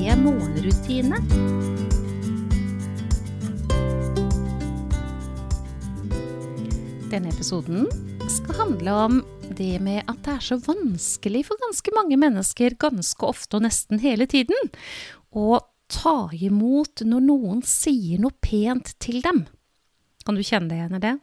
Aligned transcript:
morgenrutine. 0.00 1.18
Denne 7.10 7.28
episoden 7.28 7.86
skal 8.30 8.54
handle 8.54 8.92
om 8.92 9.20
det 9.58 9.80
med 9.84 10.02
at 10.08 10.22
det 10.24 10.36
er 10.38 10.44
så 10.46 10.56
vanskelig 10.64 11.42
for 11.50 11.60
ganske 11.60 11.92
mange 11.92 12.16
mennesker 12.16 12.78
ganske 12.80 13.26
ofte 13.26 13.58
og 13.58 13.66
nesten 13.66 14.00
hele 14.00 14.24
tiden 14.30 14.72
å 15.36 15.58
ta 15.90 16.30
imot 16.32 17.02
når 17.04 17.26
noen 17.26 17.64
sier 17.66 18.22
noe 18.22 18.32
pent 18.40 18.94
til 19.02 19.20
dem. 19.26 19.44
Kan 20.24 20.38
du 20.38 20.46
kjenne 20.46 20.70
deg 20.70 20.80
igjen 20.80 20.96
i 20.96 21.02
det? 21.04 21.16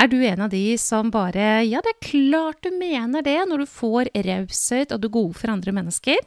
Er 0.00 0.08
du 0.08 0.16
en 0.24 0.42
av 0.46 0.50
de 0.50 0.64
som 0.80 1.10
bare 1.12 1.60
Ja, 1.68 1.84
det 1.84 1.92
er 1.92 2.02
klart 2.08 2.64
du 2.64 2.72
mener 2.72 3.22
det 3.22 3.38
når 3.46 3.62
du 3.62 3.70
får 3.70 4.10
raushet 4.26 4.94
og 4.96 5.02
du 5.02 5.10
er 5.10 5.18
gode 5.20 5.38
for 5.38 5.52
andre 5.52 5.76
mennesker. 5.76 6.18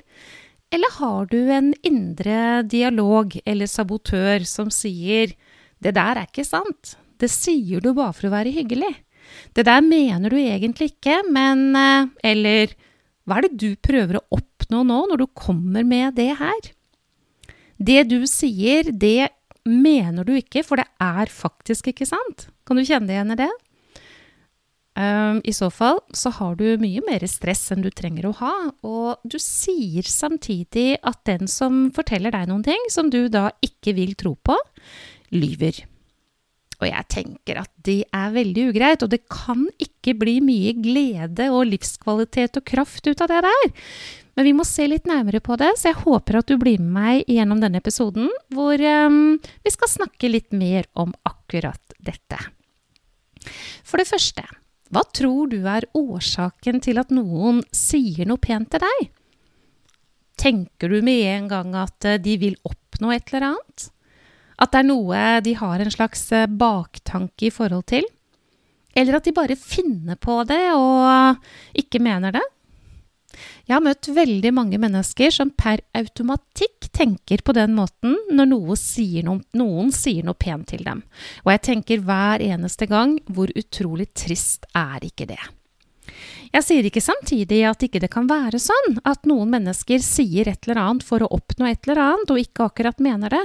Eller 0.74 0.96
har 0.98 1.28
du 1.30 1.40
en 1.54 1.74
indre 1.86 2.64
dialog 2.66 3.36
eller 3.46 3.70
sabotør 3.70 4.46
som 4.50 4.72
sier 4.74 5.36
Det 5.84 5.94
der 5.94 6.18
er 6.18 6.30
ikke 6.30 6.46
sant. 6.48 6.96
Det 7.20 7.30
sier 7.30 7.84
du 7.84 7.92
bare 7.94 8.16
for 8.16 8.30
å 8.30 8.34
være 8.34 8.54
hyggelig. 8.56 8.90
Det 9.54 9.66
der 9.68 9.84
mener 9.86 10.34
du 10.34 10.40
egentlig 10.40 10.94
ikke, 10.96 11.22
men 11.30 11.76
eh, 11.78 12.10
Eller 12.34 12.74
hva 13.24 13.38
er 13.38 13.48
det 13.48 13.60
du 13.62 13.76
prøver 13.80 14.18
å 14.20 14.26
oppnå 14.40 14.82
nå 14.88 15.04
når 15.12 15.22
du 15.22 15.28
kommer 15.38 15.86
med 15.88 16.18
det 16.18 16.34
her? 16.40 16.72
Det 17.78 18.02
du 18.10 18.24
sier, 18.28 18.90
det 18.92 19.30
mener 19.64 20.28
du 20.28 20.34
ikke, 20.36 20.64
for 20.66 20.80
det 20.80 20.88
er 21.00 21.32
faktisk 21.32 21.92
ikke 21.92 22.08
sant. 22.08 22.50
Kan 22.68 22.80
du 22.80 22.84
kjenne 22.84 23.08
deg 23.08 23.16
igjen 23.16 23.36
i 23.36 23.40
det? 23.46 23.52
Um, 24.94 25.40
I 25.42 25.54
så 25.58 25.72
fall 25.74 25.98
så 26.14 26.30
har 26.38 26.58
du 26.60 26.68
mye 26.78 27.02
mer 27.08 27.24
stress 27.26 27.72
enn 27.74 27.82
du 27.82 27.90
trenger 27.90 28.28
å 28.30 28.36
ha, 28.44 28.54
og 28.86 29.24
du 29.26 29.40
sier 29.42 30.06
samtidig 30.06 31.00
at 31.02 31.24
den 31.26 31.50
som 31.50 31.88
forteller 31.96 32.36
deg 32.36 32.52
noen 32.52 32.62
ting 32.68 32.86
som 32.94 33.10
du 33.10 33.26
da 33.34 33.48
ikke 33.66 33.96
vil 33.98 34.14
tro 34.20 34.36
på, 34.38 34.58
lyver. 35.34 35.82
Og 36.78 36.90
jeg 36.90 37.10
tenker 37.10 37.62
at 37.64 37.72
det 37.86 38.04
er 38.14 38.36
veldig 38.36 38.68
ugreit, 38.74 39.06
og 39.06 39.10
det 39.14 39.24
kan 39.32 39.66
ikke 39.82 40.14
bli 40.20 40.38
mye 40.44 40.76
glede 40.78 41.50
og 41.54 41.70
livskvalitet 41.72 42.60
og 42.60 42.68
kraft 42.68 43.08
ut 43.08 43.24
av 43.24 43.32
det 43.32 43.42
der. 43.48 43.74
Men 44.38 44.48
vi 44.50 44.56
må 44.58 44.66
se 44.66 44.86
litt 44.90 45.08
nærmere 45.10 45.42
på 45.46 45.58
det, 45.62 45.72
så 45.80 45.92
jeg 45.92 46.02
håper 46.04 46.40
at 46.40 46.50
du 46.50 46.58
blir 46.62 46.82
med 46.82 46.94
meg 46.94 47.30
gjennom 47.30 47.62
denne 47.62 47.82
episoden, 47.82 48.30
hvor 48.54 48.82
um, 48.82 49.38
vi 49.42 49.74
skal 49.74 49.90
snakke 49.90 50.30
litt 50.30 50.52
mer 50.54 50.90
om 50.94 51.14
akkurat 51.30 51.98
dette. 52.04 52.42
For 53.86 54.02
det 54.02 54.10
første, 54.10 54.46
hva 54.94 55.04
tror 55.16 55.50
du 55.50 55.64
er 55.66 55.88
årsaken 55.98 56.82
til 56.84 57.00
at 57.02 57.14
noen 57.14 57.64
sier 57.74 58.28
noe 58.30 58.42
pent 58.42 58.70
til 58.74 58.84
deg? 58.84 59.10
Tenker 60.40 60.92
du 60.92 61.02
med 61.06 61.24
en 61.32 61.50
gang 61.50 61.76
at 61.78 62.06
eh, 62.10 62.22
de 62.22 62.38
vil 62.42 62.58
oppnå 62.68 63.14
et 63.14 63.30
eller 63.32 63.52
annet? 63.54 63.88
At 64.62 64.74
det 64.74 64.82
er 64.84 64.90
noe 64.90 65.22
de 65.46 65.56
har 65.58 65.82
en 65.82 65.94
slags 65.94 66.28
eh, 66.36 66.50
baktanke 66.50 67.50
i 67.50 67.54
forhold 67.54 67.88
til? 67.90 68.06
Eller 68.94 69.18
at 69.18 69.26
de 69.26 69.34
bare 69.34 69.58
finner 69.58 70.20
på 70.22 70.42
det 70.46 70.62
og 70.78 71.40
ikke 71.80 72.02
mener 72.04 72.36
det? 72.36 72.44
Jeg 73.68 73.76
har 73.76 73.84
møtt 73.86 74.10
veldig 74.14 74.52
mange 74.56 74.80
mennesker 74.82 75.34
som 75.34 75.54
per 75.56 75.82
automatikk 75.98 76.90
tenker 76.94 77.44
på 77.46 77.56
den 77.58 77.76
måten 77.78 78.18
når 78.32 78.52
noen 78.52 78.80
sier 78.80 79.26
noe, 79.28 79.42
noen 79.58 79.92
sier 79.96 80.26
noe 80.28 80.38
pent 80.38 80.70
til 80.74 80.86
dem. 80.86 81.04
Og 81.46 81.54
jeg 81.56 81.66
tenker 81.70 82.06
hver 82.06 82.44
eneste 82.44 82.88
gang 82.90 83.18
hvor 83.32 83.52
utrolig 83.58 84.12
trist 84.14 84.68
er 84.78 85.04
ikke 85.06 85.30
det? 85.34 85.42
Jeg 86.54 86.66
sier 86.68 86.86
ikke 86.86 87.02
samtidig 87.02 87.64
at 87.66 87.82
ikke 87.82 88.02
det 88.04 88.12
kan 88.14 88.28
være 88.30 88.60
sånn 88.62 89.00
at 89.10 89.26
noen 89.30 89.50
mennesker 89.56 90.04
sier 90.06 90.52
et 90.52 90.68
eller 90.68 90.84
annet 90.84 91.06
for 91.08 91.26
å 91.26 91.32
oppnå 91.34 91.66
et 91.66 91.88
eller 91.88 92.02
annet, 92.04 92.30
og 92.30 92.42
ikke 92.44 92.68
akkurat 92.68 93.02
mener 93.02 93.34
det, 93.34 93.42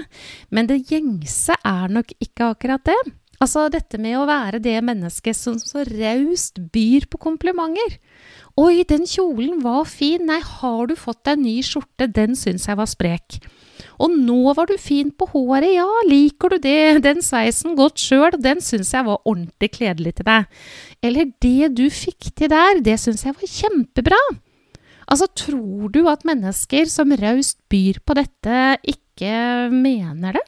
men 0.53 0.69
det 0.69 0.83
gjengse 0.91 1.57
er 1.57 1.95
nok 1.95 2.13
ikke 2.21 2.51
akkurat 2.53 2.85
det. 2.85 2.99
Altså 3.39 3.69
dette 3.71 4.01
med 4.03 4.17
å 4.19 4.27
være 4.27 4.59
det 4.63 4.79
mennesket 4.83 5.37
som 5.39 5.59
så 5.63 5.85
raust 5.87 6.59
byr 6.75 7.07
på 7.11 7.21
komplimenter. 7.23 7.99
Oi, 8.59 8.83
den 8.89 9.05
kjolen 9.07 9.61
var 9.63 9.85
fin, 9.87 10.25
nei, 10.27 10.41
har 10.43 10.89
du 10.91 10.97
fått 10.99 11.23
deg 11.29 11.39
ny 11.45 11.59
skjorte, 11.63 12.09
den 12.11 12.35
syns 12.39 12.67
jeg 12.67 12.79
var 12.81 12.91
sprek. 12.91 13.39
Og 14.03 14.11
nå 14.11 14.55
var 14.59 14.67
du 14.67 14.75
fin 14.83 15.13
på 15.15 15.29
håret, 15.31 15.71
ja, 15.77 15.87
liker 16.11 16.55
du 16.55 16.59
det, 16.65 17.05
den 17.07 17.23
sveisen 17.23 17.79
godt 17.79 18.03
sjøl, 18.03 18.35
den 18.43 18.63
syns 18.65 18.91
jeg 18.95 19.07
var 19.07 19.23
ordentlig 19.23 19.71
kledelig 19.77 20.17
til 20.19 20.27
deg. 20.27 20.61
Eller 21.07 21.31
det 21.43 21.71
du 21.79 21.87
fikk 21.95 22.33
til 22.35 22.51
der, 22.51 22.83
det 22.83 22.99
syns 22.99 23.23
jeg 23.27 23.39
var 23.39 23.55
kjempebra. 23.55 24.21
Altså, 25.09 25.31
tror 25.31 25.89
du 25.95 26.03
at 26.11 26.27
mennesker 26.29 26.91
som 26.91 27.15
raust 27.17 27.63
byr 27.71 28.03
på 28.03 28.19
dette, 28.19 28.63
ikke 28.83 29.71
mener 29.73 30.37
det? 30.37 30.47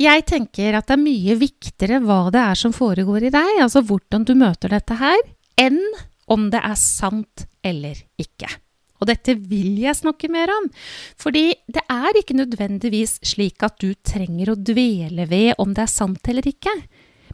Jeg 0.00 0.24
tenker 0.24 0.78
at 0.78 0.88
det 0.88 0.96
er 0.96 1.02
mye 1.02 1.34
viktigere 1.36 1.98
hva 2.00 2.30
det 2.32 2.40
er 2.40 2.56
som 2.56 2.72
foregår 2.72 3.26
i 3.28 3.34
deg, 3.34 3.58
altså 3.60 3.82
hvordan 3.84 4.24
du 4.24 4.32
møter 4.38 4.72
dette 4.72 4.96
her, 4.96 5.20
enn 5.60 5.80
om 6.30 6.46
det 6.52 6.62
er 6.64 6.78
sant 6.80 7.44
eller 7.66 7.98
ikke. 8.20 8.48
Og 9.00 9.08
dette 9.08 9.34
vil 9.36 9.76
jeg 9.80 9.96
snakke 9.96 10.30
mer 10.32 10.52
om, 10.54 10.70
fordi 11.20 11.50
det 11.72 11.84
er 11.92 12.16
ikke 12.16 12.36
nødvendigvis 12.38 13.18
slik 13.28 13.64
at 13.66 13.76
du 13.80 13.92
trenger 14.04 14.52
å 14.52 14.58
dvele 14.58 15.28
ved 15.28 15.60
om 15.60 15.76
det 15.76 15.84
er 15.84 15.92
sant 15.92 16.32
eller 16.32 16.48
ikke. 16.48 16.72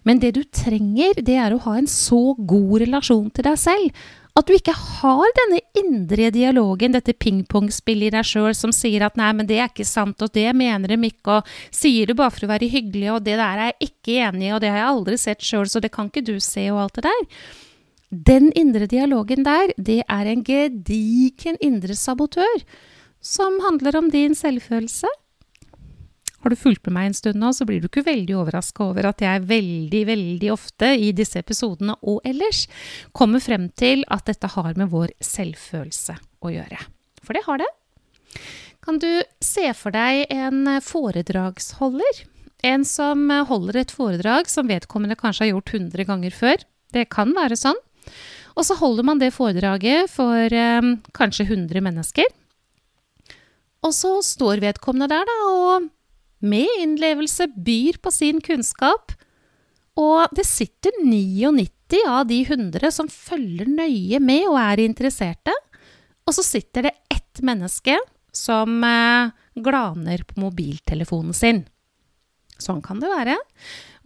Men 0.06 0.22
det 0.22 0.34
du 0.34 0.42
trenger, 0.50 1.18
det 1.22 1.38
er 1.42 1.54
å 1.54 1.62
ha 1.66 1.74
en 1.78 1.90
så 1.90 2.34
god 2.38 2.80
relasjon 2.82 3.30
til 3.34 3.46
deg 3.46 3.58
selv 3.62 4.06
at 4.36 4.48
du 4.48 4.52
ikke 4.52 4.74
har 4.76 5.30
denne 5.38 5.62
indre 5.80 6.28
dialogen, 6.34 6.92
dette 6.92 7.14
pingpongspillet 7.16 8.10
i 8.10 8.14
deg 8.18 8.26
sjøl 8.28 8.52
som 8.56 8.72
sier 8.74 9.06
at 9.06 9.16
nei, 9.16 9.30
men 9.36 9.48
det 9.48 9.56
er 9.56 9.70
ikke 9.70 9.86
sant, 9.88 10.20
og 10.20 10.32
det 10.36 10.50
mener 10.56 10.92
de 10.92 10.98
ikke, 11.08 11.38
og 11.38 11.74
sier 11.74 12.10
det 12.10 12.18
bare 12.18 12.34
for 12.34 12.44
å 12.44 12.50
være 12.52 12.68
hyggelig, 12.72 13.08
og 13.14 13.22
det 13.24 13.38
der 13.40 13.62
er 13.62 13.70
jeg 13.70 13.90
ikke 13.90 14.18
enig 14.28 14.50
i, 14.50 14.52
og 14.52 14.60
det 14.60 14.72
har 14.72 14.82
jeg 14.82 14.90
aldri 14.90 15.20
sett 15.22 15.46
sjøl, 15.46 15.64
så 15.72 15.80
det 15.80 15.92
kan 15.94 16.10
ikke 16.10 16.26
du 16.28 16.36
se, 16.44 16.66
og 16.72 16.82
alt 16.84 17.00
det 17.00 17.06
der. 17.08 17.22
Den 18.28 18.50
indre 18.54 18.86
dialogen 18.90 19.46
der, 19.46 19.72
det 19.76 20.02
er 20.04 20.28
en 20.30 20.44
gedigen 20.46 21.56
indre 21.64 21.96
sabotør 21.96 22.60
som 23.24 23.56
handler 23.64 23.96
om 23.98 24.12
din 24.12 24.36
selvfølelse. 24.36 25.08
Har 26.46 26.52
du 26.54 26.60
fulgt 26.60 26.84
med 26.86 26.94
meg 26.94 27.06
en 27.08 27.14
stund 27.18 27.40
nå, 27.42 27.48
så 27.50 27.64
blir 27.66 27.80
du 27.82 27.88
ikke 27.88 28.04
veldig 28.06 28.36
overraska 28.38 28.84
over 28.84 29.08
at 29.08 29.18
jeg 29.24 29.42
veldig, 29.48 30.02
veldig 30.06 30.50
ofte 30.54 30.92
i 30.94 31.08
disse 31.10 31.40
episodene 31.42 31.96
og 32.06 32.20
ellers 32.22 32.60
kommer 33.10 33.42
frem 33.42 33.64
til 33.74 34.04
at 34.14 34.28
dette 34.30 34.52
har 34.52 34.78
med 34.78 34.92
vår 34.92 35.10
selvfølelse 35.26 36.14
å 36.46 36.52
gjøre. 36.54 36.78
For 37.26 37.34
det 37.34 37.42
har 37.48 37.58
det. 37.64 37.66
Kan 38.78 39.00
du 39.02 39.08
se 39.42 39.64
for 39.74 39.96
deg 39.96 40.30
en 40.30 40.76
foredragsholder? 40.86 42.22
En 42.70 42.86
som 42.86 43.26
holder 43.50 43.80
et 43.82 43.96
foredrag 43.96 44.46
som 44.46 44.70
vedkommende 44.70 45.18
kanskje 45.18 45.48
har 45.48 45.52
gjort 45.56 45.74
100 45.74 46.06
ganger 46.12 46.38
før. 46.44 46.62
Det 46.94 47.08
kan 47.10 47.34
være 47.34 47.58
sånn. 47.58 47.82
Og 48.54 48.70
så 48.70 48.78
holder 48.78 49.10
man 49.10 49.18
det 49.18 49.34
foredraget 49.34 50.14
for 50.14 50.46
eh, 50.46 50.94
kanskje 51.10 51.50
100 51.50 51.82
mennesker. 51.90 52.30
Og 53.82 53.98
så 53.98 54.14
står 54.22 54.62
vedkommende 54.62 55.10
der, 55.10 55.26
da, 55.26 55.38
og 55.50 55.90
med 56.44 56.80
innlevelse 56.82 57.48
byr 57.56 58.00
på 58.02 58.12
sin 58.14 58.40
kunnskap. 58.44 59.14
Og 59.96 60.28
det 60.36 60.44
sitter 60.48 60.92
99 61.02 62.02
av 62.10 62.26
de 62.28 62.42
100 62.42 62.92
som 62.92 63.08
følger 63.08 63.68
nøye 63.70 64.20
med 64.20 64.48
og 64.50 64.58
er 64.60 64.84
interesserte. 64.84 65.54
Og 66.26 66.34
så 66.36 66.44
sitter 66.44 66.88
det 66.88 66.96
ett 67.12 67.40
menneske 67.44 67.96
som 68.36 68.82
eh, 68.84 69.32
glaner 69.56 70.24
på 70.28 70.40
mobiltelefonen 70.42 71.36
sin. 71.36 71.64
Sånn 72.60 72.80
kan 72.84 73.00
det 73.00 73.10
være. 73.10 73.36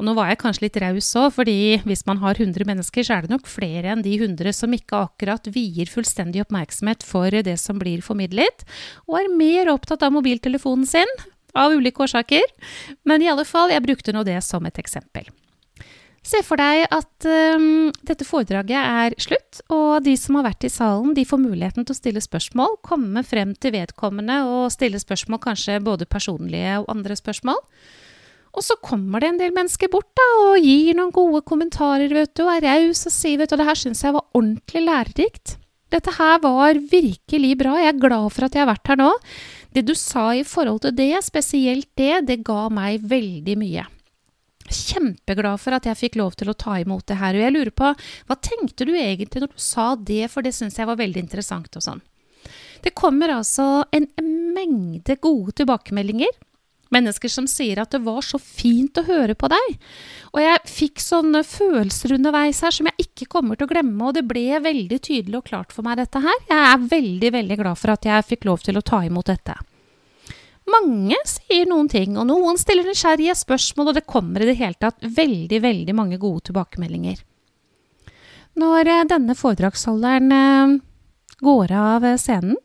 Og 0.00 0.06
nå 0.06 0.15
var 0.17 0.31
jeg 0.31 0.41
kanskje 0.41 0.65
litt 0.65 0.79
raus 0.83 1.09
òg, 1.19 1.29
fordi 1.37 1.56
hvis 1.85 2.03
man 2.09 2.19
har 2.23 2.38
100 2.38 2.67
mennesker, 2.67 3.05
så 3.06 3.17
er 3.17 3.26
det 3.26 3.35
nok 3.35 3.50
flere 3.50 3.93
enn 3.93 4.03
de 4.03 4.17
100 4.17 4.56
som 4.56 4.73
ikke 4.75 5.05
akkurat 5.06 5.50
vier 5.55 5.91
fullstendig 5.91 6.43
oppmerksomhet 6.47 7.05
for 7.06 7.31
det 7.31 7.59
som 7.62 7.79
blir 7.79 8.03
formidlet, 8.03 8.65
og 9.06 9.21
er 9.21 9.31
mer 9.37 9.71
opptatt 9.75 10.03
av 10.06 10.15
mobiltelefonen 10.17 10.88
sin, 10.88 11.12
av 11.55 11.75
ulike 11.76 12.05
årsaker. 12.06 12.47
Men 13.08 13.23
i 13.23 13.31
alle 13.32 13.47
fall, 13.49 13.73
jeg 13.73 13.85
brukte 13.85 14.14
nå 14.17 14.25
det 14.26 14.41
som 14.47 14.67
et 14.67 14.81
eksempel. 14.82 15.29
Se 16.20 16.43
for 16.44 16.61
deg 16.61 16.85
at 16.93 17.26
um, 17.56 17.88
dette 18.05 18.26
foredraget 18.29 18.76
er 18.76 19.14
slutt, 19.23 19.62
og 19.73 20.05
de 20.05 20.12
som 20.20 20.37
har 20.37 20.50
vært 20.50 20.67
i 20.69 20.73
salen, 20.73 21.14
de 21.17 21.25
får 21.25 21.41
muligheten 21.41 21.87
til 21.87 21.97
å 21.97 21.97
stille 21.97 22.20
spørsmål, 22.20 22.76
komme 22.85 23.23
frem 23.25 23.55
til 23.56 23.73
vedkommende 23.79 24.43
og 24.44 24.69
stille 24.75 25.00
spørsmål, 25.00 25.41
kanskje 25.47 25.79
både 25.85 26.08
personlige 26.11 26.76
og 26.82 26.91
andre 26.93 27.17
spørsmål. 27.17 27.62
Og 28.50 28.67
så 28.67 28.76
kommer 28.82 29.23
det 29.23 29.31
en 29.31 29.41
del 29.41 29.55
mennesker 29.56 29.88
bort 29.93 30.11
da, 30.19 30.26
og 30.43 30.61
gir 30.61 30.99
noen 30.99 31.14
gode 31.14 31.41
kommentarer, 31.47 32.12
vet 32.12 32.35
du, 32.35 32.44
og 32.44 32.52
er 32.52 32.67
raus 32.69 33.06
og 33.06 33.14
sier, 33.14 33.41
vet 33.41 33.52
du, 33.52 33.56
det 33.56 33.69
her 33.70 33.79
syns 33.79 34.05
jeg 34.05 34.17
var 34.17 34.26
ordentlig 34.37 34.85
lærerikt. 34.85 35.56
Dette 35.91 36.12
her 36.19 36.37
var 36.43 36.79
virkelig 36.91 37.56
bra, 37.58 37.79
jeg 37.81 37.94
er 37.94 38.02
glad 38.02 38.29
for 38.35 38.47
at 38.47 38.55
jeg 38.55 38.62
har 38.62 38.70
vært 38.70 38.93
her 38.93 39.00
nå. 39.00 39.11
Det 39.75 39.87
du 39.87 39.95
sa 39.95 40.33
i 40.35 40.45
forhold 40.47 40.83
til 40.85 40.97
det, 40.99 41.15
spesielt 41.23 41.89
det, 41.99 42.27
det 42.27 42.43
ga 42.47 42.69
meg 42.73 43.05
veldig 43.07 43.57
mye 43.61 43.87
kjempeglad 44.71 45.59
for 45.61 45.75
at 45.77 45.87
jeg 45.89 45.99
fikk 45.99 46.19
lov 46.21 46.37
til 46.39 46.51
å 46.51 46.57
ta 46.59 46.77
imot 46.81 47.07
det 47.11 47.19
her. 47.21 47.37
Og 47.37 47.45
jeg 47.45 47.55
lurer 47.55 47.73
på, 47.75 47.91
hva 48.29 48.37
tenkte 48.39 48.87
du 48.87 48.95
egentlig 48.95 49.43
når 49.43 49.53
du 49.55 49.63
sa 49.63 49.93
det, 49.97 50.25
for 50.33 50.47
det 50.47 50.55
syns 50.57 50.79
jeg 50.79 50.89
var 50.89 51.01
veldig 51.01 51.25
interessant 51.25 51.75
og 51.77 51.85
sånn. 51.85 52.05
Det 52.81 52.95
kommer 52.97 53.35
altså 53.35 53.85
en 53.93 54.07
mengde 54.55 55.19
gode 55.21 55.57
tilbakemeldinger. 55.61 56.33
Mennesker 56.91 57.31
som 57.31 57.47
sier 57.47 57.79
at 57.79 57.93
det 57.95 58.01
var 58.03 58.25
så 58.27 58.39
fint 58.43 58.99
å 58.99 59.07
høre 59.07 59.37
på 59.39 59.51
deg. 59.53 59.77
Og 60.35 60.41
jeg 60.43 60.71
fikk 60.71 61.03
sånne 61.03 61.45
følelser 61.47 62.17
underveis 62.17 62.63
her 62.67 62.75
som 62.75 62.89
jeg 62.91 63.07
ikke 63.07 63.29
kommer 63.31 63.59
til 63.59 63.69
å 63.69 63.71
glemme, 63.71 64.09
og 64.09 64.17
det 64.17 64.25
ble 64.27 64.59
veldig 64.65 64.99
tydelig 64.99 65.39
og 65.39 65.47
klart 65.53 65.75
for 65.75 65.87
meg, 65.87 66.01
dette 66.03 66.23
her. 66.25 66.39
Jeg 66.51 66.65
er 66.73 66.89
veldig, 66.91 67.33
veldig 67.39 67.59
glad 67.63 67.79
for 67.79 67.95
at 67.95 68.09
jeg 68.11 68.27
fikk 68.33 68.49
lov 68.51 68.65
til 68.67 68.81
å 68.81 68.85
ta 68.87 69.05
imot 69.07 69.31
dette. 69.31 69.55
Mange 70.71 71.17
sier 71.27 71.67
noen 71.71 71.89
ting, 71.91 72.19
og 72.19 72.27
noen 72.29 72.59
stiller 72.61 72.87
nysgjerrige 72.87 73.35
spørsmål, 73.39 73.91
og 73.91 73.99
det 73.99 74.07
kommer 74.11 74.43
i 74.43 74.51
det 74.51 74.59
hele 74.59 74.79
tatt 74.79 74.99
veldig, 75.03 75.63
veldig 75.63 75.97
mange 75.97 76.19
gode 76.21 76.49
tilbakemeldinger. 76.51 77.23
Når 78.61 78.91
eh, 78.91 79.07
denne 79.11 79.37
foredragsholderen 79.39 80.35
eh, 80.35 80.75
går 81.41 81.73
av 81.79 82.07
scenen, 82.21 82.59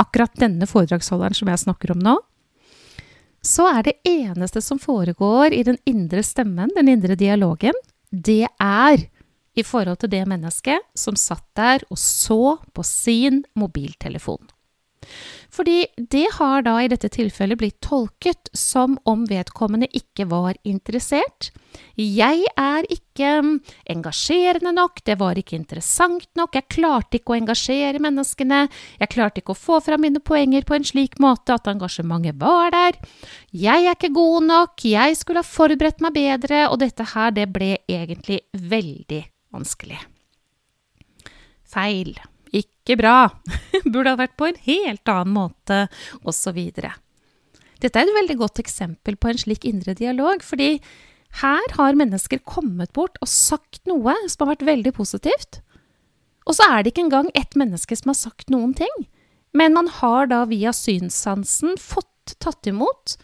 akkurat 0.00 0.32
denne 0.40 0.68
foredragsholderen 0.68 1.36
som 1.36 1.50
jeg 1.52 1.62
snakker 1.64 1.94
om 1.94 2.02
nå, 2.02 2.16
så 3.42 3.66
er 3.70 3.86
det 3.86 3.94
eneste 4.06 4.60
som 4.64 4.78
foregår 4.78 5.54
i 5.56 5.62
den 5.66 5.78
indre 5.88 6.22
stemmen, 6.26 6.70
den 6.76 6.88
indre 6.92 7.16
dialogen, 7.16 7.76
det 8.10 8.46
er 8.60 9.06
i 9.56 9.64
forhold 9.66 10.00
til 10.02 10.12
det 10.12 10.22
mennesket 10.28 10.84
som 10.98 11.16
satt 11.18 11.46
der 11.58 11.84
og 11.90 11.98
så 11.98 12.58
på 12.74 12.84
sin 12.86 13.42
mobiltelefon. 13.58 14.42
Fordi 15.50 15.86
det 15.96 16.26
har 16.36 16.62
da 16.62 16.76
i 16.82 16.88
dette 16.90 17.08
tilfellet 17.10 17.58
blitt 17.58 17.80
tolket 17.82 18.50
som 18.56 18.98
om 19.08 19.24
vedkommende 19.28 19.88
ikke 19.96 20.28
var 20.30 20.58
interessert. 20.68 21.50
Jeg 21.98 22.44
er 22.58 22.86
ikke 22.90 23.32
mm, 23.42 23.50
engasjerende 23.94 24.72
nok, 24.76 25.02
det 25.06 25.16
var 25.20 25.38
ikke 25.38 25.58
interessant 25.58 26.28
nok, 26.38 26.54
jeg 26.58 26.70
klarte 26.70 27.18
ikke 27.18 27.34
å 27.34 27.38
engasjere 27.40 28.02
menneskene, 28.02 28.62
jeg 29.00 29.12
klarte 29.12 29.42
ikke 29.42 29.54
å 29.54 29.58
få 29.58 29.80
fram 29.84 30.04
mine 30.06 30.22
poenger 30.22 30.66
på 30.66 30.78
en 30.78 30.86
slik 30.86 31.18
måte 31.22 31.56
at 31.56 31.70
engasjementet 31.70 32.38
var 32.40 32.74
der. 32.74 32.98
Jeg 33.50 33.86
er 33.86 33.96
ikke 33.96 34.14
god 34.14 34.48
nok, 34.50 34.86
jeg 34.86 35.18
skulle 35.18 35.42
ha 35.44 35.50
forberedt 35.50 36.02
meg 36.04 36.16
bedre, 36.18 36.66
og 36.70 36.80
dette 36.82 37.10
her, 37.14 37.34
det 37.34 37.50
ble 37.52 37.76
egentlig 37.90 38.42
veldig 38.54 39.24
vanskelig. 39.54 39.98
Feil. 41.70 42.16
Ikke 42.90 43.04
bra. 43.04 43.30
Burde 43.92 44.10
ha 44.10 44.18
vært 44.18 44.34
på 44.40 44.48
en 44.50 44.56
helt 44.66 45.10
annen 45.12 45.36
måte, 45.36 45.84
osv. 46.26 46.58
Dette 47.78 47.94
er 47.94 48.02
et 48.02 48.16
veldig 48.18 48.36
godt 48.40 48.58
eksempel 48.58 49.14
på 49.14 49.30
en 49.30 49.38
slik 49.38 49.66
indre 49.68 49.94
dialog, 49.94 50.42
fordi 50.42 50.80
her 51.38 51.74
har 51.76 51.94
mennesker 51.94 52.42
kommet 52.42 52.90
bort 52.96 53.14
og 53.22 53.30
sagt 53.30 53.84
noe 53.86 54.16
som 54.26 54.42
har 54.42 54.56
vært 54.56 54.66
veldig 54.66 54.92
positivt. 54.96 55.60
Og 56.50 56.56
så 56.58 56.66
er 56.66 56.82
det 56.82 56.90
ikke 56.90 57.06
engang 57.06 57.30
ett 57.38 57.54
menneske 57.54 57.94
som 57.94 58.10
har 58.10 58.18
sagt 58.18 58.50
noen 58.50 58.74
ting, 58.74 59.06
men 59.54 59.76
man 59.76 59.86
har 60.00 60.26
da 60.30 60.42
via 60.50 60.74
synssansen 60.74 61.78
fått 61.78 62.34
tatt 62.42 62.66
imot 62.66 63.14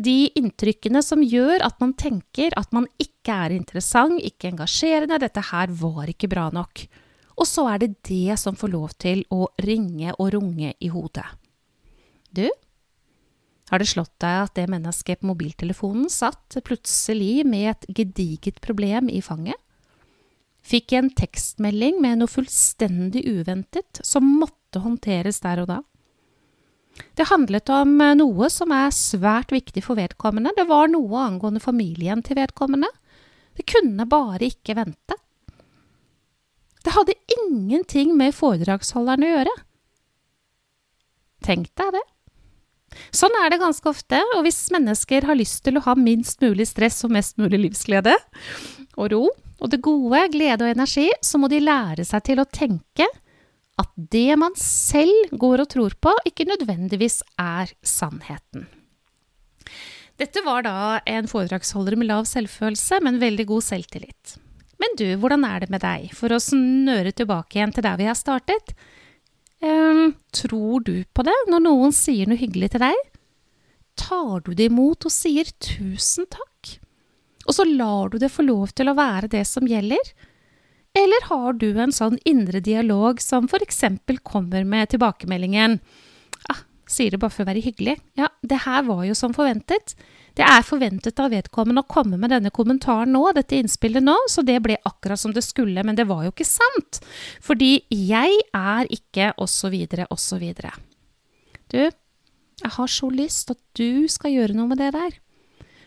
de 0.00 0.30
inntrykkene 0.38 1.02
som 1.04 1.20
gjør 1.20 1.60
at 1.66 1.76
man 1.82 1.92
tenker 1.98 2.56
at 2.56 2.72
man 2.72 2.88
ikke 3.02 3.36
er 3.44 3.52
interessant, 3.52 4.16
ikke 4.24 4.54
engasjerende, 4.54 5.20
dette 5.20 5.44
her 5.52 5.76
var 5.76 6.08
ikke 6.08 6.32
bra 6.32 6.48
nok. 6.56 6.86
Og 7.38 7.46
så 7.48 7.66
er 7.72 7.82
det 7.82 7.92
det 8.08 8.38
som 8.40 8.56
får 8.58 8.72
lov 8.72 8.96
til 9.00 9.22
å 9.32 9.48
ringe 9.62 10.14
og 10.16 10.32
runge 10.34 10.74
i 10.78 10.90
hodet. 10.92 11.26
Du, 12.30 12.46
har 13.70 13.78
det 13.78 13.86
slått 13.86 14.16
deg 14.22 14.44
at 14.44 14.56
det 14.58 14.70
mennesket 14.70 15.20
på 15.20 15.30
mobiltelefonen 15.30 16.08
satt 16.10 16.58
plutselig 16.66 17.44
med 17.46 17.70
et 17.70 17.90
gediget 18.00 18.58
problem 18.64 19.10
i 19.12 19.20
fanget? 19.22 19.58
Fikk 20.66 20.92
en 20.98 21.12
tekstmelding 21.16 22.00
med 22.02 22.20
noe 22.20 22.30
fullstendig 22.30 23.22
uventet 23.30 24.02
som 24.04 24.26
måtte 24.40 24.82
håndteres 24.82 25.40
der 25.44 25.62
og 25.62 25.70
da? 25.70 25.78
Det 27.16 27.28
handlet 27.30 27.70
om 27.72 27.94
noe 28.18 28.50
som 28.52 28.74
er 28.74 28.90
svært 28.92 29.54
viktig 29.54 29.82
for 29.86 29.98
vedkommende. 29.98 30.52
Det 30.56 30.66
var 30.68 30.90
noe 30.90 31.22
angående 31.22 31.62
familien 31.62 32.24
til 32.26 32.40
vedkommende. 32.40 32.90
Det 33.56 33.66
kunne 33.70 34.06
bare 34.10 34.50
ikke 34.50 34.76
vente. 34.78 35.16
Det 36.84 36.94
hadde 36.94 37.18
ingenting 37.36 38.14
med 38.16 38.34
foredragsholderen 38.36 39.26
å 39.26 39.34
gjøre. 39.34 39.54
Tenk 41.44 41.70
deg 41.78 41.94
det. 41.96 42.06
Sånn 43.14 43.34
er 43.38 43.52
det 43.52 43.60
ganske 43.60 43.86
ofte, 43.86 44.18
og 44.34 44.42
hvis 44.46 44.64
mennesker 44.74 45.26
har 45.28 45.38
lyst 45.38 45.62
til 45.66 45.78
å 45.78 45.84
ha 45.84 45.94
minst 45.98 46.42
mulig 46.42 46.66
stress 46.70 47.04
og 47.06 47.14
mest 47.14 47.38
mulig 47.40 47.60
livsglede 47.68 48.16
og 48.98 49.12
ro 49.12 49.24
og 49.60 49.68
det 49.70 49.82
gode, 49.84 50.24
glede 50.32 50.64
og 50.64 50.72
energi, 50.72 51.06
så 51.22 51.38
må 51.38 51.50
de 51.52 51.60
lære 51.62 52.06
seg 52.08 52.24
til 52.26 52.40
å 52.40 52.48
tenke 52.48 53.06
at 53.80 53.90
det 54.12 54.36
man 54.40 54.56
selv 54.58 55.32
går 55.40 55.62
og 55.64 55.70
tror 55.72 55.96
på, 56.00 56.12
ikke 56.28 56.48
nødvendigvis 56.48 57.20
er 57.40 57.72
sannheten. 57.84 58.66
Dette 60.20 60.42
var 60.44 60.64
da 60.66 61.00
en 61.08 61.28
foredragsholder 61.30 61.96
med 61.96 62.10
lav 62.10 62.26
selvfølelse, 62.28 62.98
men 63.04 63.20
veldig 63.22 63.46
god 63.48 63.64
selvtillit. 63.64 64.34
Men 64.80 64.96
du, 64.96 65.06
hvordan 65.20 65.44
er 65.44 65.62
det 65.62 65.70
med 65.72 65.84
deg? 65.84 66.08
For 66.16 66.32
å 66.32 66.40
snøre 66.40 67.12
tilbake 67.16 67.58
igjen 67.58 67.74
til 67.76 67.84
der 67.84 67.98
vi 68.00 68.08
har 68.08 68.18
startet. 68.18 68.74
Um, 69.60 70.14
tror 70.32 70.80
du 70.86 71.02
på 71.12 71.24
det 71.26 71.36
når 71.52 71.66
noen 71.66 71.92
sier 71.92 72.30
noe 72.30 72.40
hyggelig 72.40 72.72
til 72.72 72.86
deg? 72.86 73.02
Tar 74.00 74.40
du 74.46 74.54
det 74.56 74.70
imot 74.70 75.04
og 75.04 75.12
sier 75.12 75.50
tusen 75.60 76.28
takk? 76.32 76.78
Og 77.44 77.56
så 77.56 77.66
lar 77.68 78.12
du 78.12 78.18
det 78.22 78.32
få 78.32 78.44
lov 78.46 78.72
til 78.76 78.88
å 78.88 78.96
være 78.96 79.28
det 79.32 79.44
som 79.48 79.68
gjelder? 79.68 80.12
Eller 80.96 81.26
har 81.28 81.58
du 81.60 81.68
en 81.78 81.92
sånn 81.94 82.16
indre 82.26 82.62
dialog 82.64 83.20
som 83.22 83.46
for 83.50 83.62
eksempel 83.62 84.18
kommer 84.26 84.64
med 84.66 84.90
tilbakemeldingen 84.90 85.76
ah, 86.50 86.64
sier 86.90 87.14
det 87.14 87.20
bare 87.22 87.34
for 87.34 87.44
å 87.44 87.50
være 87.50 87.62
hyggelig. 87.62 87.98
Ja, 88.18 88.30
det 88.42 88.64
her 88.64 88.82
var 88.88 89.04
jo 89.06 89.14
som 89.18 89.36
forventet. 89.36 89.94
Det 90.40 90.46
er 90.48 90.64
forventet 90.64 91.20
av 91.20 91.34
vedkommende 91.34 91.82
å 91.82 91.90
komme 91.90 92.16
med 92.16 92.32
denne 92.32 92.48
kommentaren 92.54 93.12
nå, 93.12 93.20
dette 93.36 93.58
innspillet 93.60 94.00
nå, 94.00 94.14
så 94.32 94.40
det 94.46 94.56
ble 94.64 94.78
akkurat 94.88 95.20
som 95.20 95.34
det 95.36 95.42
skulle, 95.44 95.84
men 95.84 95.98
det 95.98 96.06
var 96.08 96.24
jo 96.24 96.32
ikke 96.32 96.48
sant. 96.48 97.02
Fordi 97.44 97.82
jeg 97.92 98.38
er 98.56 98.88
ikke 98.88 99.34
osv., 99.36 99.76
osv. 100.08 100.46
Du, 101.68 101.82
jeg 101.84 102.72
har 102.78 102.92
så 102.96 103.12
lyst 103.12 103.52
at 103.52 103.60
du 103.76 104.08
skal 104.08 104.32
gjøre 104.38 104.56
noe 104.56 104.72
med 104.72 104.80
det 104.80 104.94
der. 104.96 105.20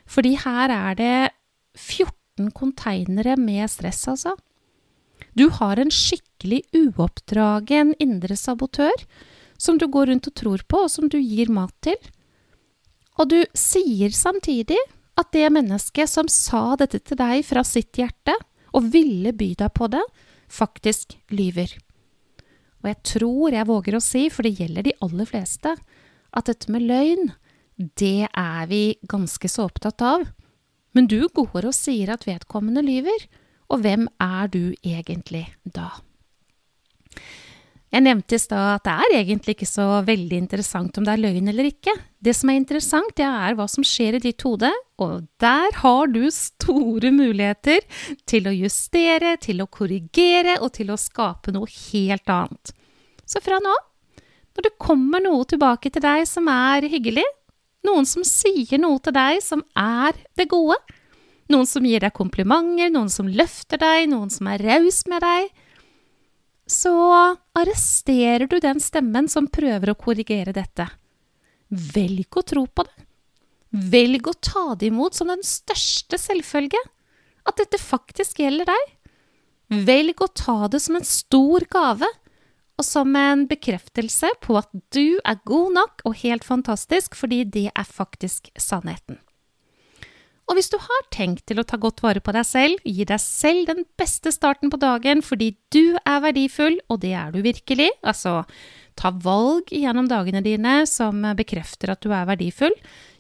Fordi 0.06 0.36
her 0.46 0.74
er 0.74 1.02
det 1.02 1.18
14 1.74 2.54
konteinere 2.54 3.38
med 3.42 3.66
stress, 3.74 4.06
altså. 4.12 4.38
Du 5.34 5.48
har 5.50 5.82
en 5.82 5.90
skikkelig 5.90 6.62
uoppdragen 6.78 7.96
indre 7.98 8.38
sabotør 8.38 9.06
som 9.58 9.80
du 9.82 9.88
går 9.90 10.12
rundt 10.12 10.30
og 10.30 10.38
tror 10.38 10.62
på, 10.70 10.86
og 10.86 10.92
som 10.94 11.10
du 11.10 11.18
gir 11.18 11.50
mat 11.50 11.74
til. 11.82 11.98
Og 13.22 13.30
du 13.30 13.40
sier 13.58 14.14
samtidig 14.16 14.80
at 15.20 15.30
det 15.36 15.52
mennesket 15.54 16.10
som 16.10 16.30
sa 16.32 16.74
dette 16.80 17.02
til 17.06 17.20
deg 17.20 17.44
fra 17.46 17.64
sitt 17.68 18.00
hjerte, 18.00 18.36
og 18.74 18.90
ville 18.94 19.30
by 19.38 19.52
deg 19.60 19.74
på 19.78 19.90
det, 19.94 20.02
faktisk 20.50 21.14
lyver. 21.30 21.70
Og 22.82 22.90
jeg 22.90 23.00
tror 23.06 23.54
jeg 23.54 23.70
våger 23.70 23.98
å 23.98 24.04
si, 24.04 24.26
for 24.34 24.46
det 24.46 24.58
gjelder 24.58 24.88
de 24.88 24.96
aller 25.06 25.30
fleste, 25.30 25.76
at 26.34 26.50
dette 26.50 26.74
med 26.74 26.88
løgn, 26.90 27.30
det 27.78 28.28
er 28.30 28.66
vi 28.70 28.84
ganske 29.10 29.50
så 29.50 29.68
opptatt 29.70 30.02
av. 30.02 30.26
Men 30.94 31.08
du 31.10 31.22
går 31.34 31.70
og 31.70 31.78
sier 31.78 32.12
at 32.14 32.26
vedkommende 32.28 32.84
lyver, 32.86 33.28
og 33.70 33.86
hvem 33.86 34.08
er 34.22 34.50
du 34.54 34.74
egentlig 34.84 35.46
da? 35.64 35.92
Jeg 37.94 38.02
nevnte 38.08 38.40
i 38.40 38.42
stad 38.42 38.80
at 38.80 38.88
det 38.88 38.94
er 38.94 39.16
egentlig 39.20 39.54
ikke 39.54 39.70
så 39.70 39.84
veldig 40.06 40.38
interessant 40.42 40.96
om 40.98 41.06
det 41.06 41.14
er 41.14 41.22
løgn 41.22 41.52
eller 41.52 41.68
ikke. 41.70 41.94
Det 42.26 42.34
som 42.34 42.50
er 42.50 42.58
interessant, 42.58 43.12
det 43.20 43.28
er 43.28 43.54
hva 43.54 43.68
som 43.70 43.86
skjer 43.86 44.18
i 44.18 44.22
ditt 44.24 44.42
hode, 44.48 44.72
og 44.98 45.28
der 45.44 45.78
har 45.78 46.10
du 46.10 46.24
store 46.34 47.12
muligheter 47.14 47.86
til 48.30 48.50
å 48.50 48.56
justere, 48.56 49.36
til 49.38 49.62
å 49.62 49.70
korrigere 49.70 50.58
og 50.66 50.74
til 50.80 50.90
å 50.90 50.98
skape 50.98 51.54
noe 51.54 51.70
helt 51.70 52.34
annet. 52.34 52.74
Så 53.30 53.44
fra 53.46 53.62
nå, 53.62 53.76
når 54.58 54.68
det 54.68 54.74
kommer 54.82 55.22
noe 55.22 55.46
tilbake 55.50 55.94
til 55.94 56.02
deg 56.02 56.26
som 56.30 56.50
er 56.50 56.90
hyggelig, 56.90 57.28
noen 57.86 58.10
som 58.10 58.26
sier 58.26 58.82
noe 58.82 58.98
til 59.06 59.14
deg 59.14 59.38
som 59.46 59.62
er 59.78 60.18
det 60.40 60.50
gode, 60.50 60.80
noen 61.54 61.70
som 61.70 61.86
gir 61.86 62.02
deg 62.02 62.16
komplimenter, 62.18 62.90
noen 62.90 63.12
som 63.14 63.30
løfter 63.30 63.78
deg, 63.82 64.08
noen 64.10 64.34
som 64.34 64.50
er 64.50 64.66
raus 64.66 65.04
med 65.12 65.22
deg, 65.22 65.54
så 66.74 66.94
arresterer 67.56 68.50
du 68.50 68.60
den 68.60 68.82
stemmen 68.84 69.30
som 69.32 69.48
prøver 69.52 69.94
å 69.94 70.00
korrigere 70.00 70.54
dette. 70.56 70.88
Velg 71.70 72.38
å 72.38 72.44
tro 72.46 72.66
på 72.68 72.86
det. 72.88 73.06
Velg 73.94 74.28
å 74.30 74.36
ta 74.38 74.66
det 74.78 74.92
imot 74.92 75.18
som 75.18 75.32
den 75.32 75.42
største 75.46 76.20
selvfølge. 76.22 76.82
At 77.50 77.58
dette 77.60 77.80
faktisk 77.82 78.44
gjelder 78.44 78.70
deg. 78.70 78.92
Velg 79.88 80.22
å 80.22 80.30
ta 80.30 80.68
det 80.70 80.84
som 80.84 81.00
en 81.00 81.08
stor 81.08 81.66
gave, 81.74 82.10
og 82.78 82.86
som 82.86 83.16
en 83.18 83.46
bekreftelse 83.50 84.30
på 84.44 84.58
at 84.60 84.70
du 84.94 85.20
er 85.22 85.42
god 85.50 85.76
nok 85.78 86.04
og 86.10 86.18
helt 86.24 86.46
fantastisk, 86.46 87.18
fordi 87.18 87.44
det 87.46 87.68
er 87.70 87.90
faktisk 87.90 88.50
sannheten. 88.58 89.20
Og 90.50 90.58
hvis 90.58 90.72
du 90.74 90.78
har 90.82 91.04
tenkt 91.14 91.46
til 91.48 91.62
å 91.62 91.68
ta 91.68 91.78
godt 91.80 92.02
vare 92.04 92.22
på 92.24 92.34
deg 92.36 92.46
selv, 92.48 92.82
gi 92.84 93.06
deg 93.08 93.22
selv 93.22 93.70
den 93.70 93.86
beste 94.00 94.32
starten 94.34 94.72
på 94.74 94.80
dagen 94.82 95.22
fordi 95.24 95.54
du 95.74 95.96
er 96.04 96.24
verdifull, 96.26 96.80
og 96.92 97.00
det 97.06 97.14
er 97.16 97.32
du 97.32 97.40
virkelig, 97.46 97.90
altså 98.04 98.42
ta 99.00 99.10
valg 99.24 99.72
gjennom 99.74 100.08
dagene 100.12 100.42
dine 100.46 100.74
som 100.90 101.24
bekrefter 101.38 101.90
at 101.94 102.02
du 102.04 102.10
er 102.14 102.28
verdifull, 102.30 102.76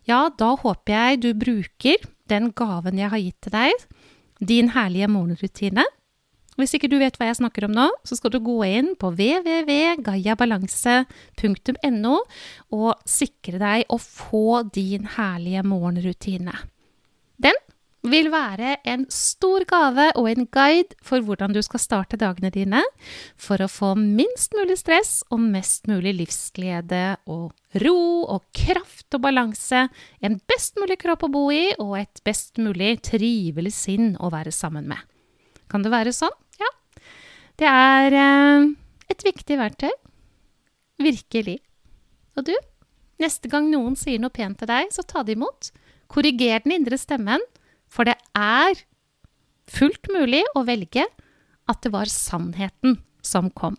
ja, 0.09 0.21
da 0.35 0.49
håper 0.59 0.93
jeg 0.93 1.21
du 1.23 1.33
bruker 1.39 1.97
den 2.29 2.51
gaven 2.55 2.99
jeg 2.99 3.09
har 3.13 3.21
gitt 3.23 3.41
til 3.45 3.53
deg, 3.55 3.73
din 4.43 4.69
herlige 4.75 5.07
morgenrutine. 5.11 5.83
Hvis 6.59 6.73
ikke 6.77 6.91
du 6.91 6.97
vet 7.01 7.17
hva 7.17 7.25
jeg 7.31 7.39
snakker 7.39 7.65
om 7.65 7.73
nå, 7.73 7.87
så 8.05 8.13
skal 8.19 8.31
du 8.33 8.39
gå 8.43 8.57
inn 8.67 8.89
på 8.99 9.07
www.gayabalanse.no 9.15 12.15
og 12.77 12.91
sikre 13.09 13.57
deg 13.63 13.79
å 13.89 13.97
få 13.97 14.61
din 14.75 15.03
herlige 15.15 15.63
morgenrutine. 15.65 16.53
Den 17.43 17.59
vil 18.03 18.27
være 18.33 18.75
en 18.89 19.05
stor 19.13 19.63
gave 19.67 20.09
og 20.19 20.27
en 20.27 20.47
guide 20.51 20.97
for 21.05 21.23
hvordan 21.23 21.53
du 21.55 21.61
skal 21.63 21.79
starte 21.79 22.19
dagene 22.19 22.51
dine 22.51 22.81
for 23.39 23.63
å 23.63 23.69
få 23.71 23.93
minst 23.99 24.55
mulig 24.57 24.75
stress 24.81 25.21
og 25.31 25.39
mest 25.39 25.87
mulig 25.87 26.11
livsglede 26.17 27.03
og 27.31 27.53
ro 27.83 28.01
og 28.35 28.43
kraft 28.55 29.15
og 29.15 29.23
balanse, 29.23 29.87
en 30.19 30.39
best 30.51 30.75
mulig 30.81 30.99
kropp 31.01 31.23
å 31.27 31.31
bo 31.31 31.45
i 31.55 31.71
og 31.77 31.95
et 32.01 32.23
best 32.27 32.59
mulig 32.59 32.97
trivelig 33.07 33.71
sinn 33.77 34.13
å 34.19 34.31
være 34.33 34.51
sammen 34.51 34.89
med. 34.91 34.99
Kan 35.71 35.85
det 35.85 35.93
være 35.93 36.13
sånn? 36.13 36.35
Ja. 36.59 36.69
Det 37.57 37.69
er 37.69 38.17
eh, 38.19 38.67
et 39.09 39.23
viktig 39.25 39.57
verktøy. 39.57 39.93
Virkelig. 41.01 41.57
Og 42.37 42.51
du? 42.51 42.53
Neste 43.21 43.49
gang 43.49 43.71
noen 43.71 43.95
sier 43.97 44.19
noe 44.21 44.33
pent 44.33 44.59
til 44.59 44.69
deg, 44.69 44.91
så 44.93 45.05
ta 45.07 45.23
det 45.23 45.37
imot. 45.37 45.71
Korriger 46.13 46.61
den 46.61 46.75
indre 46.77 46.99
stemmen, 47.01 47.41
for 47.89 48.05
det 48.05 48.15
er 48.37 48.77
fullt 49.69 50.11
mulig 50.13 50.43
å 50.53 50.61
velge 50.67 51.07
at 51.69 51.81
det 51.81 51.93
var 51.93 52.11
sannheten 52.11 52.99
som 53.25 53.49
kom 53.49 53.77